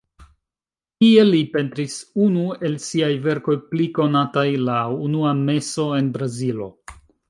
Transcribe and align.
Tie 1.03 1.25
li 1.31 1.41
pentris 1.57 1.99
unu 2.29 2.47
el 2.71 2.79
siaj 2.87 3.11
verkoj 3.29 3.61
pli 3.69 3.89
konataj: 4.01 4.49
"La 4.67 4.83
unua 5.09 5.39
meso 5.47 5.91
en 6.03 6.13
Brazilo". 6.21 6.77